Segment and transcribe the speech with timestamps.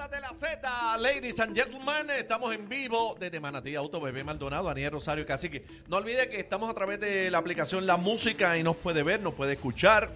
[0.00, 4.64] Manada de la Z, ladies and gentlemen, estamos en vivo desde Manatí Auto, Bebé Maldonado,
[4.64, 5.62] Daniel Rosario Cacique.
[5.88, 9.20] No olvide que estamos a través de la aplicación La Música y nos puede ver,
[9.20, 10.10] nos puede escuchar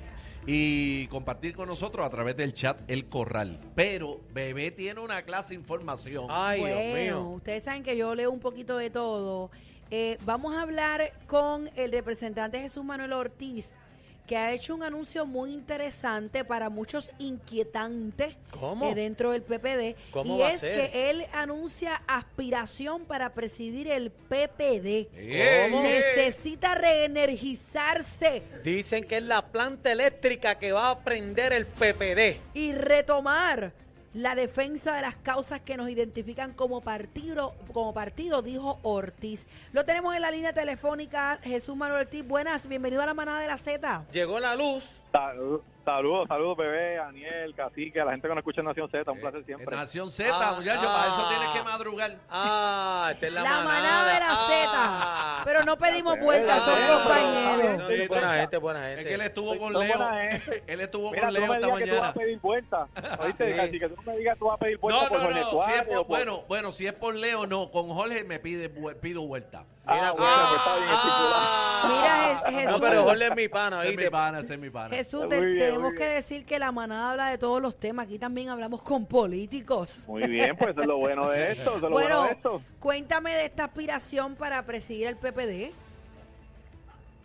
[0.46, 3.60] y compartir con nosotros a través del chat El Corral.
[3.74, 6.28] Pero Bebé tiene una clase de información.
[6.30, 7.20] Ay, bueno, Dios mío.
[7.32, 9.50] ustedes saben que yo leo un poquito de todo.
[9.91, 13.82] Eh, vamos a hablar con el representante Jesús Manuel Ortiz,
[14.27, 18.87] que ha hecho un anuncio muy interesante para muchos inquietantes ¿Cómo?
[18.91, 19.97] eh, dentro del PPD.
[20.10, 20.91] ¿Cómo y va a es ser?
[20.91, 25.09] que él anuncia aspiración para presidir el PPD.
[25.14, 25.83] ¡Eh, ¿Cómo?
[25.83, 32.38] Necesita reenergizarse Dicen que es la planta eléctrica que va a prender el PPD.
[32.55, 33.72] y retomar
[34.14, 39.46] la defensa de las causas que nos identifican como partido, como partido, dijo Ortiz.
[39.72, 42.26] Lo tenemos en la línea telefónica, Jesús Manuel Ortiz.
[42.26, 44.06] Buenas, bienvenido a la manada de la Z.
[44.12, 44.98] Llegó la luz.
[45.14, 49.12] Salud- Saludos, saludos, bebé, Daniel, Cacique, a la gente que nos escucha en Nación Z,
[49.12, 49.76] un placer Eh, siempre.
[49.76, 51.28] Nación Z, Ah, muchachos, para eso ah.
[51.28, 52.16] tienes que madrugar.
[52.30, 55.36] Ah, esta es la, La, manada de la Ah.
[55.36, 55.42] Z.
[55.44, 57.78] Pero no pedimos Ah, vueltas, son compañeros.
[57.82, 59.08] No, sí, buena gente, buena Es gente.
[59.10, 59.98] que él estuvo con Leo.
[59.98, 60.62] buena gente.
[60.72, 62.08] Él estuvo Mira, con no Leo me esta digas que tú vas mañana.
[62.08, 62.86] a pedir vuelta.
[63.22, 63.56] Oíste, Sí.
[63.58, 65.40] Cacique, tú no me digas que tú vas a pedir vuelta No, por no, Jorge
[65.40, 65.62] no.
[65.62, 67.70] Si es por- bueno, bueno, si es por Leo, no.
[67.70, 69.64] Con Jorge me pide pido vuelta.
[69.86, 71.88] Ah, Mira, bueno, pues está bien estipulado.
[71.88, 72.70] Mira, Je- Jesús.
[72.72, 74.96] No, pero Jorge es mi pana, Ese es mi pana, ese es mi pana.
[75.05, 78.06] Jesús, Muy te- bien, tenemos que decir que la manada habla de todos los temas.
[78.06, 80.02] Aquí también hablamos con políticos.
[80.08, 82.33] Muy bien, pues eso es lo bueno de esto, eso es lo bueno, Bueno, de
[82.33, 82.62] esto.
[82.80, 85.72] cuéntame de esta aspiración para presidir el PPD.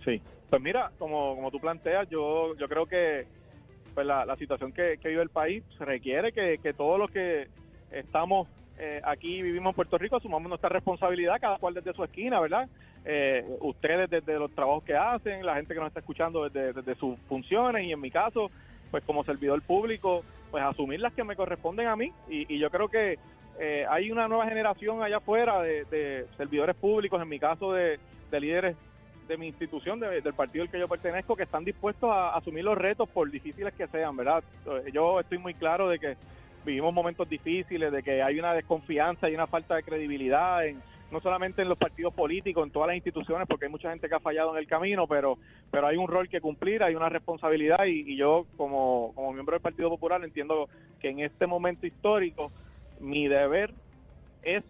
[0.04, 0.22] Sí.
[0.50, 3.28] Pues mira, como, como tú planteas, yo, yo creo que
[3.94, 7.48] pues la, la situación que, que vive el país requiere que, que todos los que
[7.92, 8.48] estamos
[8.78, 12.68] eh, aquí vivimos en Puerto Rico asumamos nuestra responsabilidad, cada cual desde su esquina, ¿verdad?
[13.12, 17.18] Eh, ustedes desde los trabajos que hacen, la gente que nos está escuchando desde, sus
[17.22, 18.52] funciones y en mi caso,
[18.92, 22.88] pues como servidor público, pues asumir las que me corresponden a mí y, yo creo
[22.88, 23.18] que
[23.60, 28.00] eh, hay una nueva generación allá afuera de, de servidores públicos, en mi caso de,
[28.30, 28.78] de líderes
[29.28, 32.64] de mi institución, de- del partido al que yo pertenezco, que están dispuestos a asumir
[32.64, 34.44] los retos por difíciles que sean, ¿verdad?
[34.94, 36.16] Yo estoy muy claro de que
[36.64, 40.80] vivimos momentos difíciles, de que hay una desconfianza y una falta de credibilidad en
[41.12, 44.16] no solamente en los partidos políticos, en todas las instituciones, porque hay mucha gente que
[44.16, 45.38] ha fallado en el camino, pero
[45.72, 49.54] pero hay un rol que cumplir, hay una responsabilidad y, y yo como, como miembro
[49.54, 52.52] del Partido Popular entiendo que en este momento histórico
[53.00, 53.74] mi deber
[54.44, 54.64] es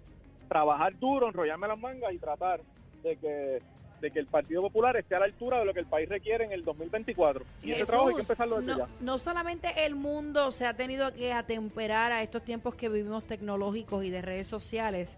[0.48, 2.62] trabajar duro, enrollarme las mangas y tratar
[3.04, 3.62] de que
[4.00, 6.46] de que el Partido Popular esté a la altura de lo que el país requiere
[6.46, 7.44] en el 2024.
[7.64, 8.88] Y ese trabajo hay que empezarlo desde no, ya.
[9.00, 14.04] no solamente el mundo se ha tenido que atemperar a estos tiempos que vivimos tecnológicos
[14.04, 15.18] y de redes sociales.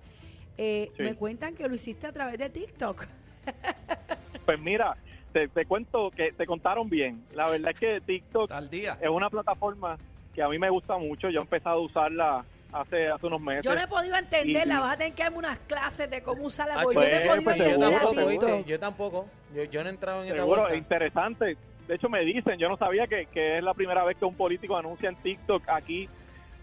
[0.63, 1.01] Eh, Sí.
[1.01, 3.05] Me cuentan que lo hiciste a través de TikTok.
[4.45, 4.95] Pues mira,
[5.33, 7.23] te, te cuento que te contaron bien.
[7.33, 8.97] La verdad es que TikTok día.
[8.99, 9.97] es una plataforma
[10.33, 11.29] que a mí me gusta mucho.
[11.29, 13.63] Yo he empezado a usarla hace, hace unos meses.
[13.63, 16.43] Yo no he podido entenderla, Y- vas a tener que darme unas clases de cómo
[16.45, 16.73] usarla.
[16.77, 18.65] Ah, porque yo no he pues, podido pues, yo entender tampoco.
[18.67, 19.27] Yo tampoco.
[19.55, 20.77] Yo, yo no he entrado en esa Seguro, es vuelta.
[20.77, 21.57] interesante.
[21.87, 24.35] De hecho, me dicen, yo no sabía que, que es la primera vez que un
[24.35, 26.09] político anuncia en TikTok aquí,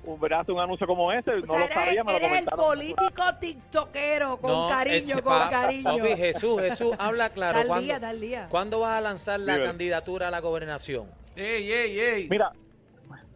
[0.05, 1.31] un, un anuncio como ese.
[1.33, 5.17] O no sea, lo eres, sabía, me lo eres el político tiktokero, con No, cariño,
[5.17, 5.85] es- con pa- cariño.
[5.99, 7.59] Papi, Jesús, Jesús, habla claro.
[7.59, 8.47] tal ¿Cuándo, día, tal día.
[8.51, 11.07] ¿Cuándo vas a lanzar la candidatura a la gobernación?
[11.37, 12.29] Ey, ey, ey.
[12.31, 12.53] Mira,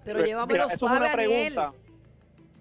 [0.05, 1.73] Pero Pues, llévamelo mira, eso suave, es una pregunta.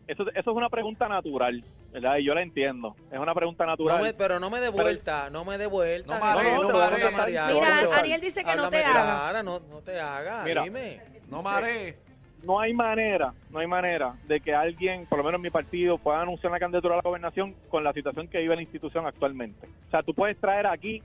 [0.07, 2.17] Eso, eso es una pregunta natural, ¿verdad?
[2.17, 2.95] Y yo la entiendo.
[3.11, 4.01] Es una pregunta No natural.
[4.03, 6.13] me- pero no me dé Pero- vuelta, no me dé vuelta.
[6.13, 6.71] No no
[7.11, 7.53] marear.
[7.53, 8.91] Mira, Aniel dice que no te haga.
[8.91, 10.63] clara, no, no te haga, Mira.
[10.63, 11.01] dime.
[11.29, 11.97] No mare.
[12.45, 15.97] No hay manera, no hay manera de que alguien, por lo menos en mi partido,
[15.97, 19.67] pueda anunciar una candidatura a la gobernación con la situación que vive la institución actualmente.
[19.87, 21.01] O sea, tú puedes traer aquí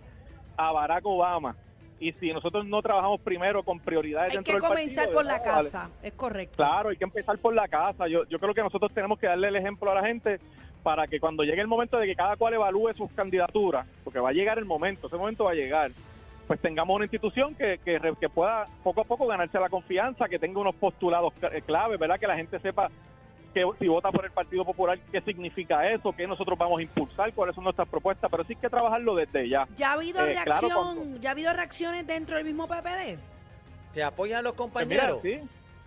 [0.56, 1.54] a Barack Obama
[1.98, 5.24] y si nosotros no trabajamos primero con prioridades Hay dentro que del comenzar partido, por
[5.24, 5.64] la no, vale.
[5.64, 6.56] casa, es correcto.
[6.56, 8.06] Claro, hay que empezar por la casa.
[8.06, 10.38] Yo, yo creo que nosotros tenemos que darle el ejemplo a la gente
[10.82, 14.28] para que cuando llegue el momento de que cada cual evalúe sus candidaturas, porque va
[14.30, 15.90] a llegar el momento, ese momento va a llegar,
[16.46, 20.28] pues tengamos una institución que, que, re- que pueda poco a poco ganarse la confianza,
[20.28, 22.18] que tenga unos postulados cl- claves, ¿verdad?
[22.20, 22.88] Que la gente sepa
[23.52, 27.32] que si vota por el Partido Popular, qué significa eso, qué nosotros vamos a impulsar,
[27.32, 29.66] cuáles son nuestras propuestas, pero sí hay que trabajarlo desde ya.
[29.76, 31.20] ¿Ya ha habido Eh, reacción?
[31.20, 33.18] ¿Ya ha habido reacciones dentro del mismo PPD?
[33.94, 35.22] ¿Te apoyan los Pues mira, compañeros?
[35.22, 35.40] sí,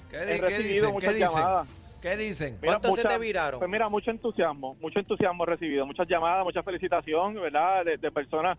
[0.10, 1.00] ¿Qué, he dicen?
[1.00, 1.20] ¿Qué dicen?
[1.20, 1.70] llamadas.
[2.02, 2.58] ¿Qué dicen?
[2.62, 3.60] Mira, ¿Cuántos se te viraron?
[3.60, 7.86] Pues mira, mucho entusiasmo, mucho entusiasmo recibido, muchas llamadas, mucha felicitación, ¿verdad?
[7.86, 8.58] De, de personas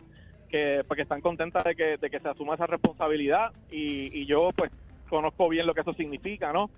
[0.51, 4.49] que porque están contentas de que, de que se asuma esa responsabilidad y, y yo
[4.55, 4.69] pues
[5.09, 6.69] conozco bien lo que eso significa, ¿no?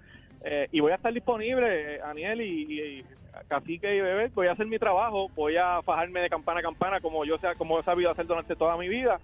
[0.46, 3.06] Eh, y voy a estar disponible, Aniel y, y, y
[3.48, 7.02] Cacique y Bebé, voy a hacer mi trabajo, voy a fajarme de campana a campana
[7.02, 9.20] como yo sea, como he sabido hacer durante toda mi vida,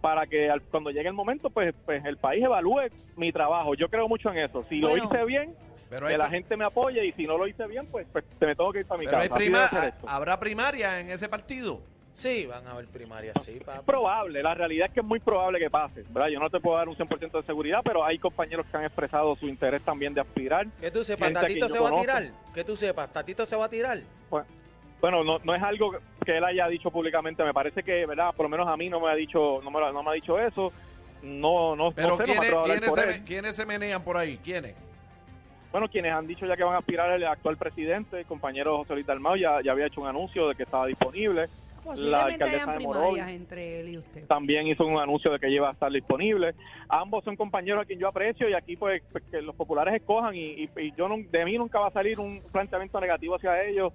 [0.00, 2.82] para que al- cuando llegue el momento, pues, pues el país evalúe
[3.16, 3.74] mi trabajo.
[3.74, 4.64] Yo creo mucho en eso.
[4.68, 4.96] Si Bueno.
[4.96, 5.54] lo hice bien,
[5.88, 8.46] Pero, que la gente me apoye y si no lo hice bien, pues, pues te
[8.46, 9.34] me tengo que ir para mi pero casa.
[9.34, 9.70] Prima-.
[10.06, 11.80] ¿habrá primaria en ese partido?
[12.14, 15.58] Sí, van a haber primarias, sí, Es probable, la realidad es que es muy probable
[15.58, 16.28] que pase, ¿verdad?
[16.28, 19.34] Yo no te puedo dar un 100% de seguridad, pero hay compañeros que han expresado
[19.36, 20.66] su interés también de aspirar.
[20.80, 22.22] Que tú sepas, Tatito se va a tirar.
[22.54, 23.98] Que tú sepas, Tatito se va a tirar.
[25.00, 28.32] Bueno, no, no es algo que él haya dicho públicamente, me parece que, ¿verdad?
[28.34, 30.14] Por lo menos a mí no me ha dicho, no me, lo- no me ha
[30.14, 30.72] dicho eso.
[31.22, 33.06] No, no, Pero no sé, no me ¿quiénes, se, él.
[33.08, 34.38] me- quiénes se menean por ahí?
[34.38, 34.74] ¿Quiénes?
[35.72, 38.94] Bueno, quienes han dicho ya que van a aspirar el actual presidente, el compañero José
[38.94, 41.48] Luis Dalmau, ya, ya había hecho un anuncio de que estaba disponible.
[41.90, 43.04] Alcaldesa hayan de Morovi.
[43.12, 44.26] primarias entre él y usted.
[44.26, 46.54] También hizo un anuncio de que iba a estar disponible.
[46.88, 50.34] Ambos son compañeros a quien yo aprecio y aquí pues, pues, que los populares escojan
[50.34, 53.62] y, y- y yo no- de mí nunca va a salir un planteamiento negativo hacia
[53.64, 53.92] ellos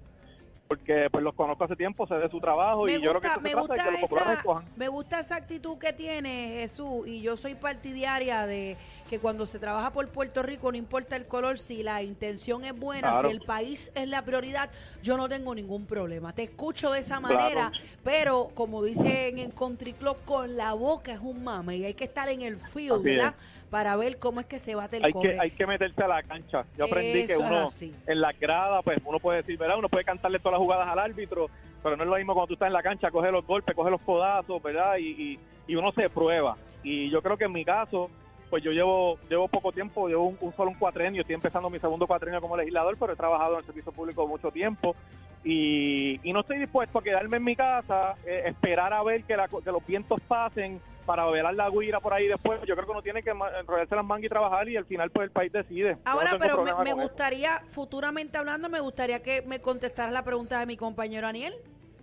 [0.68, 3.28] porque pues los conozco hace tiempo, sé de su trabajo Me y yo creo que
[3.28, 4.64] se me trata de gusta que los populares esa, escojan.
[4.76, 8.76] me gusta esa actitud que tiene Jesús y yo soy partidaria de
[9.10, 12.78] que cuando se trabaja por Puerto Rico no importa el color, si la intención es
[12.78, 13.28] buena, Claro.
[13.28, 14.70] si el país es la prioridad,
[15.02, 16.32] yo no tengo ningún problema.
[16.32, 17.34] Te escucho de esa Claro.
[17.34, 17.72] manera,
[18.04, 22.04] pero como dicen en Country Club, con la boca es un mame y hay que
[22.04, 23.34] estar en el field, ¿verdad?
[23.68, 25.32] Para ver cómo es que se bate el Hay cobre.
[25.34, 26.64] que, hay que meterse a la cancha.
[26.78, 27.68] Yo aprendí que Eso uno
[28.06, 29.76] en la grada, pues uno puede decir, ¿verdad?
[29.78, 31.48] Uno puede cantarle todas las jugadas al árbitro,
[31.82, 33.90] pero no es lo mismo cuando tú estás en la cancha, coge los golpes, coge
[33.90, 34.98] los codazos, ¿verdad?
[34.98, 36.56] Y, y, y uno se prueba.
[36.84, 38.08] Y yo creo que en mi caso,
[38.50, 41.78] pues yo llevo llevo poco tiempo, llevo un, un solo un cuatrenio, estoy empezando mi
[41.78, 44.96] segundo cuatrenio como legislador, pero he trabajado en el servicio público mucho tiempo
[45.44, 49.36] y, y no estoy dispuesto a quedarme en mi casa, eh, esperar a ver que,
[49.36, 52.60] la- que los vientos pasen para velar la guira por ahí después.
[52.66, 55.24] Yo creo que uno tiene que enrollarse las mangas y trabajar y al final pues
[55.24, 55.94] el país decide.
[55.94, 56.96] No Ahora, pero me, eso.
[57.00, 61.54] gustaría, futuramente hablando, me gustaría que me contestaras la pregunta de mi compañero Aniel.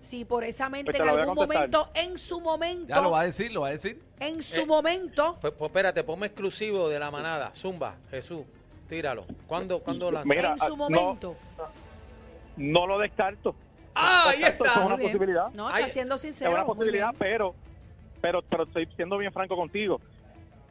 [0.08, 3.24] Si por esa mente Pues en algún momento, en su momento, Ya lo va a
[3.26, 4.02] decir, lo va a decir.
[4.22, 7.52] en su Eh, momento, Pues, pues espérate, ponme exclusivo de la manada.
[7.54, 8.46] Zumba, Jesús,
[8.88, 9.26] tíralo.
[9.48, 10.34] ¿Cuándo, cuándo lanza?
[10.34, 10.90] Mira, en ah, su no.
[10.90, 11.36] momento.
[12.56, 13.54] No lo descarto.
[13.94, 14.80] ¡Ah, ahí Descarto, está!
[14.80, 15.12] es una bien.
[15.12, 15.50] posibilidad.
[15.54, 16.52] No, Ay, está siendo Es sincero.
[16.52, 17.54] una muy posibilidad, pero,
[18.22, 20.00] pero, pero estoy siendo bien franco contigo.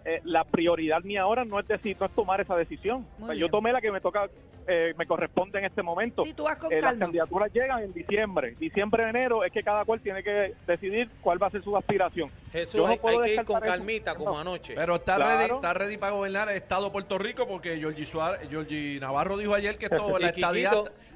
[0.07, 3.07] Eh, la prioridad mía ahora no es decir, no es tomar esa decisión.
[3.21, 4.31] O sea, yo tomé la que me toca,
[4.69, 6.23] eh, me corresponde en este momento.
[6.23, 7.05] Sí, tú vas con Eh, las calma.
[7.07, 8.55] candidaturas llegan en diciembre.
[8.59, 12.31] Diciembre, enero es que cada cual tiene que decidir cuál va a ser su aspiración.
[12.53, 13.77] Jesús, Yo no hay, puedo hay que ir con descartar eso.
[13.79, 14.75] calmita como anoche.
[14.75, 15.39] Pero está Claro.
[15.39, 19.37] ready, está ready para gobernar el Estado de Puerto Rico porque Georgie, Suárez, Georgie Navarro
[19.37, 20.71] dijo ayer que esto, la, estadía,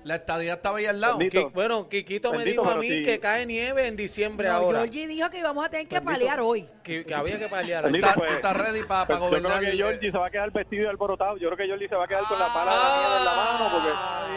[0.04, 1.18] la estadía estaba ahí al lado.
[1.18, 1.50] Bendito.
[1.50, 3.02] Bueno, Quiquito me dijo a mí sí.
[3.02, 4.78] que cae nieve en diciembre No, ahora.
[4.80, 6.12] Georgie dijo que íbamos a tener que Bendito.
[6.12, 6.68] paliar hoy.
[6.82, 7.84] Que, que había que paliar.
[7.84, 9.60] Bendito, Está- pues, tú estás ready para Pues yo creo gobernar.
[9.70, 11.36] que Georgie se va a quedar vestido y alborotado.
[11.36, 13.24] Yo creo que Georgie se va a quedar con la pala de la nieve en
[13.24, 13.88] la mano porque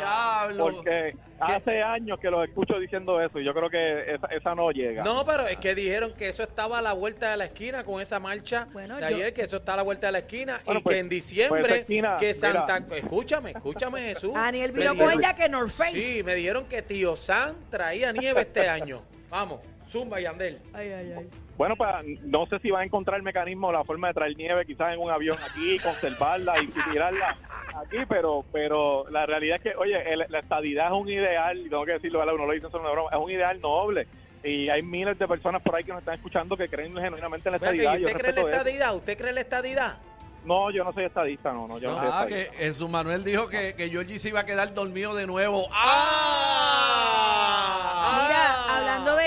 [0.06, 4.54] Ah, porque hace años que los escucho diciendo eso y yo creo que esa, esa
[4.56, 5.04] no llega.
[5.04, 8.02] No, pero es que dijeron que eso estaba a la vuelta de la esquina con
[8.02, 10.60] esa marcha Bueno, de yo- ayer, que eso está a la vuelta de la esquina
[10.66, 12.80] Bueno, y pues- que en pues diciembre esquina, que Santa...
[12.82, 12.98] mira.
[12.98, 14.32] Escúchame, escúchame Jesús.
[14.36, 16.02] Aniel Me vino con ella que North Face.
[16.02, 19.02] Sí, me dijeron que Tío San traía nieve este año.
[19.30, 20.60] Vamos, Zumba y Andel.
[20.74, 21.30] Ay, ay, ay.
[21.58, 21.90] Bueno, pues
[22.24, 25.00] no sé si va a encontrar el mecanismo, la forma de traer nieve quizás en
[25.00, 27.38] un avión aquí, conservarla y, tirarla
[27.76, 31.70] aquí, pero pero la realidad es que, oye, el- la estadidad es un ideal, y
[31.70, 32.36] tengo que decirlo, ¿verdad?
[32.36, 34.08] uno lo dice solo una broma, es un ideal noble.
[34.44, 37.52] Y hay miles de personas por ahí que nos están escuchando que creen genuinamente en
[37.54, 37.98] la estadidad.
[37.98, 38.96] ¿y Yo ¿Usted cree en la estadidad?
[38.96, 39.98] ¿Usted cree en la estadidad?
[40.46, 42.52] No, yo no soy estadista, no, no, yo no, soy Ah, estadista.
[42.52, 45.68] que Jesús Manuel dijo que, que Georgie se iba a quedar dormido de nuevo.
[45.72, 46.93] ¡Ah!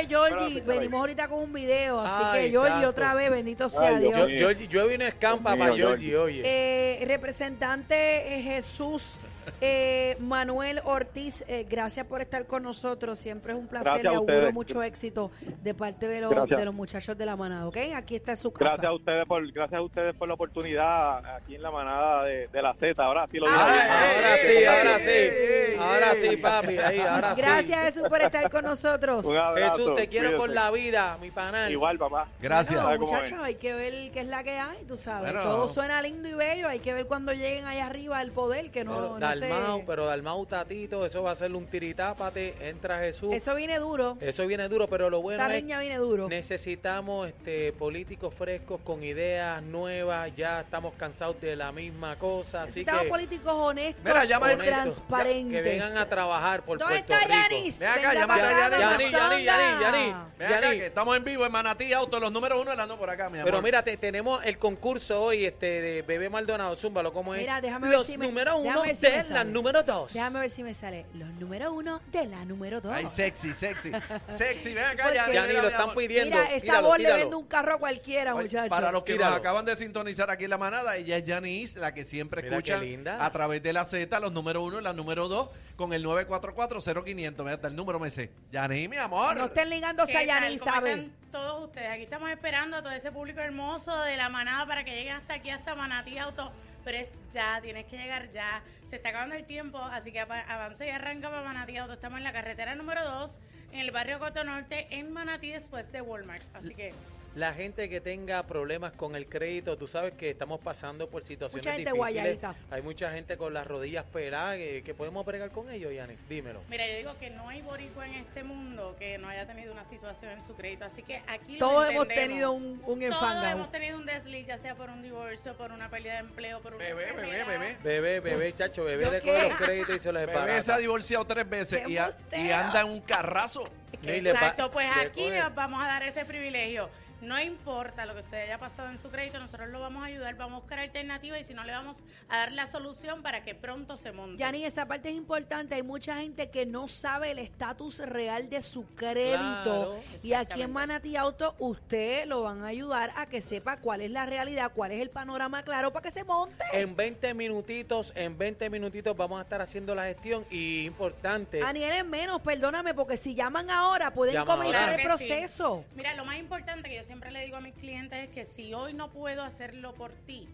[0.04, 0.78] Georgie, espérate.
[0.78, 4.40] venimos ahorita con un video, así que Georgie otra vez, bendito sea Ay, Dios Dios.
[4.40, 6.42] Yo, yo, yo vi una escampa para Georgie, oye.
[6.44, 9.18] Eh, representante Jesús
[9.60, 13.18] eh, Manuel Ortiz, eh, gracias por estar con nosotros.
[13.18, 13.92] Siempre es un placer.
[13.92, 15.30] Gracias Le auguro mucho éxito
[15.62, 17.76] de parte de los, de los muchachos de la manada, ¿ok?
[17.94, 18.76] Aquí está su casa.
[18.76, 22.48] Gracias a ustedes por gracias a ustedes por la oportunidad aquí en la manada de,
[22.48, 23.02] de la Z.
[23.02, 23.86] Ahora sí lo digo Ah, bien.
[23.90, 25.76] Ahora sí, ahora sí.
[25.78, 26.78] Ahora sí, papi.
[26.78, 27.40] Ahí, ahora sí.
[27.40, 29.24] Gracias Jesús por estar con nosotros.
[29.24, 31.70] Un abrazo, Jesús, te quiero con la vida, mi panal.
[31.70, 32.28] Igual, papá.
[32.40, 32.74] Gracias.
[32.74, 35.32] Bueno, ¿Sabe cómo muchachos, hay que ver qué es la que hay, tú sabes.
[35.32, 35.48] Bueno.
[35.48, 36.68] Todo suena lindo y bello.
[36.68, 41.04] Hay que ver cuando lleguen allá arriba al poder, que no, Dalmau, pero Dalmau Tatito,
[41.06, 43.34] eso va a ser un tiritápate, entra Jesús.
[43.34, 44.16] Eso, Eso viene duro.
[44.46, 46.28] viene duro, pero lo bueno Esa es viene duro.
[46.28, 52.80] necesitamos este políticos frescos con ideas nuevas, ya estamos cansados de la misma cosa, así
[52.80, 55.52] Necesitamos que políticos honestos Mira, llama- honestos, transparentes.
[55.62, 57.38] que vengan a trabajar por ¿Dónde Puerto está Rico.
[57.50, 57.78] Yanis?
[57.78, 59.10] Ven acá, Venga llámate para a Yanis.
[59.12, 60.14] Yani, Yani, Yani, Yani.
[60.38, 60.78] Ven acá, Yani.
[60.78, 63.50] que estamos en vivo en Manatí Auto, los números uno hablando por acá, mi amor.
[63.50, 67.40] Pero mira, te- tenemos el concurso hoy este de Bebé Maldonado, Zúmbalo, ¿cómo es?
[67.42, 68.96] Mira, déjame ver Los si me- número déjame uno ver
[69.30, 70.12] la número dos.
[70.12, 72.92] Déjame ver si me sale los número uno de la número dos.
[72.92, 73.92] Ay, sexy, sexy.
[74.28, 75.34] sexy, ven acá, Yanis.
[75.34, 76.36] Yani, mira, lo están pidiendo.
[76.36, 78.70] Mira, esa Tíralo, voz le vende un carro a cualquiera, muchachos.
[78.70, 81.92] Para los que nos acaban de sintonizar aquí en la manada, ella es Janice, la
[81.92, 83.24] que siempre escucha linda.
[83.24, 87.38] a través de la Z, los número uno y la número dos, con el 944-0500.
[87.38, 88.30] Mira, hasta el número me sé.
[88.52, 89.36] Janice, mi amor.
[89.36, 90.42] No estén ligándose a ¿Qué tal?
[90.42, 90.98] Yanis, ¿Cómo ¿sabes?
[90.98, 91.88] están todos ustedes?
[91.90, 95.34] Aquí estamos esperando a todo ese público hermoso de la manada para que lleguen hasta
[95.34, 96.50] aquí, hasta Manatí Auto.
[96.86, 98.62] Pero es ya, tienes que llegar ya.
[98.88, 101.94] Se está acabando el tiempo, así que avanza y arranca para Manatí Auto.
[101.94, 103.40] Estamos en la carretera número 2,
[103.72, 106.44] en el barrio Coto Norte, en Manatí, después de Walmart.
[106.54, 106.94] Así que
[107.36, 111.66] La gente que tenga problemas con el crédito, tú sabes que estamos pasando por situaciones
[111.66, 112.14] Mucha gente difíciles.
[112.40, 112.54] guayadita.
[112.70, 116.26] Hay mucha gente con las rodillas peladas que, que podemos bregar con ellos, Yanis.
[116.30, 116.62] Dímelo.
[116.70, 119.84] Mira, yo digo que no hay boricua en este mundo que no haya tenido una
[119.84, 120.86] situación en su crédito.
[120.86, 123.46] Así que aquí Todos hemos tenido un, un Todos enfangado.
[123.50, 126.74] hemos tenido un desliz, ya sea por un divorcio, por una pérdida de empleo, por
[126.74, 127.76] una Bebé, bebé, bebé.
[127.84, 130.78] Bebé, bebé, chacho, bebé ¿Yo le coge los créditos y se los Bebé se ha
[130.78, 133.64] divorciado tres veces ¡Qué y, a- y anda en un carrazo.
[134.02, 136.88] Exacto, pues aquí coge- vamos a dar ese privilegio.
[137.22, 140.34] No importa lo que usted haya pasado en su crédito, nosotros lo vamos a ayudar,
[140.36, 143.54] vamos a buscar alternativas y si no le vamos a dar la solución para que
[143.54, 144.36] pronto se monte.
[144.36, 145.74] Yani, esa parte es importante.
[145.74, 149.32] Hay mucha gente que no sabe el estatus real de su crédito.
[149.64, 150.02] Claro.
[150.22, 150.72] y aquí en.
[150.74, 154.92] Manatí Auto, usted lo van a ayudar a que sepa cuál es la realidad, cuál
[154.92, 156.62] es el panorama claro para que se monte.
[156.74, 161.62] En 20 minutitos, en 20 minutitos vamos a estar haciendo la gestión y importante.
[161.62, 164.94] Aniel es menos, perdóname, porque si llaman ahora pueden Llama comenzar ahora.
[164.94, 165.30] el Claro que sí.
[165.32, 165.84] proceso.
[165.94, 168.74] Mira, lo más importante que yo siempre le digo a mis clientes es que si
[168.74, 170.48] hoy no puedo hacerlo por ti,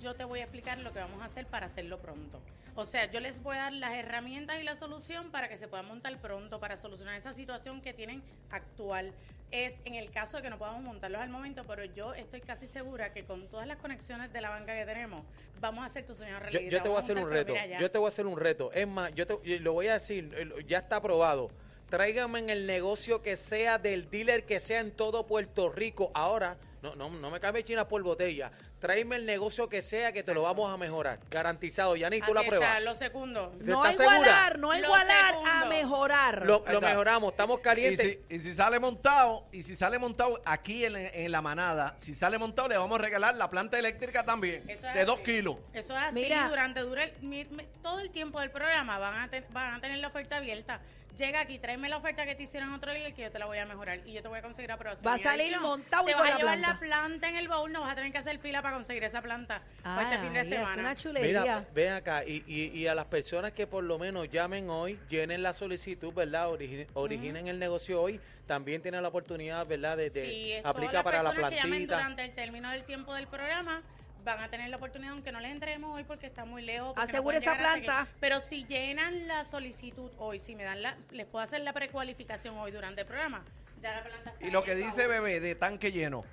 [0.00, 2.40] yo te voy a explicar lo que vamos a hacer para hacerlo pronto.
[2.74, 5.66] O sea, yo les voy a dar las herramientas y la solución para que se
[5.66, 9.12] puedan montar pronto, para solucionar esa situación que tienen actual.
[9.50, 12.66] Es en el caso de que no podamos montarlos al momento, pero yo estoy casi
[12.66, 15.24] segura que con todas las conexiones de la banca que tenemos,
[15.60, 16.70] vamos a hacer tu sueño Yo, realidad.
[16.70, 17.52] yo te voy a Vamos hacer un montar, reto.
[17.54, 17.80] pero mira ya.
[17.80, 18.72] Yo te voy a hacer un reto.
[18.72, 21.48] Es más, yo te, lo voy a decir, eh, ya está aprobado.
[21.90, 26.10] Tráigame en el negocio que sea del dealer que sea en todo Puerto Rico.
[26.14, 28.50] Ahora, no, no, no me cambie China por botella.
[28.80, 31.18] Tráeme el negocio que sea que te lo vamos a mejorar.
[31.30, 31.96] Garantizado.
[31.96, 32.68] Yanis, tú la pruebas.
[32.68, 33.52] está, lo segundo.
[33.60, 34.16] No ¿Estás segura?
[34.18, 36.44] igualar, no Lo igualar a mejorar.
[36.46, 37.30] Lo, mejoramos.
[37.32, 38.18] Estamos Y calientes.
[38.28, 42.14] si, y si sale montado, y si sale montado aquí en, en la manada, si
[42.14, 45.56] sale montado le vamos a regalar la planta eléctrica también, es de dos kilos.
[45.72, 46.14] Eso es así.
[46.14, 46.48] Mira.
[46.48, 49.80] Durante dura el- mi- mi- todo el tiempo del programa van a, ten- van a
[49.80, 50.80] tener la oferta abierta.
[51.16, 53.46] Llega aquí, tráeme la oferta que te hicieron en otro día que yo te la
[53.46, 55.10] voy a mejorar y yo te voy a conseguir aprobación.
[55.10, 56.72] Va a salir montado y Te con vas a la llevar planta.
[56.74, 59.22] la planta en el baúl, no vas a tener que hacer fila para conseguir esa
[59.22, 60.80] planta para este fin de Ay, Es semana.
[60.82, 61.40] una chulería.
[61.40, 65.00] Mira, ven acá, y, y, y a las personas que por lo menos llamen hoy,
[65.08, 66.48] llenen la solicitud, ¿verdad?
[66.50, 69.96] Origi- originen el negocio hoy, también tienen la oportunidad, ¿verdad?
[69.96, 71.94] De, de Sí, es todas aplica las para la personas que llamen plantita.
[71.96, 73.80] durante el término del tiempo del programa
[74.26, 76.94] van a tener la oportunidad, aunque no les entreguemos hoy porque está muy lejos.
[76.96, 78.04] no Asegure pueden esa planta.
[78.06, 81.72] que- pero si llenan la solicitud hoy, si me dan la, les puedo hacer la
[81.72, 83.44] precualificación hoy durante el programa.
[83.82, 86.24] Ya la planta está Y lo que dice bebé de tanque lleno.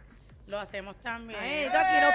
[0.47, 1.39] Lo hacemos también.
[1.41, 2.12] Ay, aquí no.